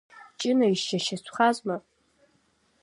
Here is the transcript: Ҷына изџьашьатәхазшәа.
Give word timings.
Ҷына 0.39 0.65
изџьашьатәхазшәа. 0.73 1.75